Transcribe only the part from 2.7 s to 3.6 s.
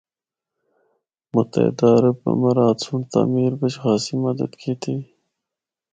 سنڑ تعمیر